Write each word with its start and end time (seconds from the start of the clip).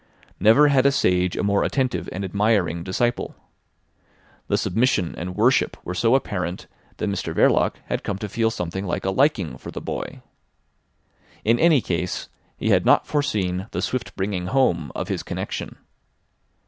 Never 0.39 0.69
had 0.69 0.87
a 0.87 0.91
sage 0.91 1.37
a 1.37 1.43
more 1.43 1.63
attentive 1.63 2.09
and 2.11 2.25
admiring 2.25 2.83
disciple. 2.83 3.35
The 4.47 4.57
submission 4.57 5.13
and 5.15 5.35
worship 5.35 5.77
were 5.85 5.93
so 5.93 6.15
apparent 6.15 6.65
that 6.97 7.07
Mr 7.07 7.35
Verloc 7.35 7.75
had 7.85 8.01
come 8.03 8.17
to 8.17 8.27
feel 8.27 8.49
something 8.49 8.87
like 8.87 9.05
a 9.05 9.11
liking 9.11 9.59
for 9.59 9.69
the 9.69 9.79
boy. 9.79 10.23
In 11.45 11.59
any 11.59 11.81
case, 11.81 12.29
he 12.57 12.69
had 12.69 12.83
not 12.83 13.05
foreseen 13.05 13.67
the 13.69 13.81
swift 13.83 14.15
bringing 14.15 14.47
home 14.47 14.91
of 14.95 15.07
his 15.07 15.21
connection. 15.21 15.75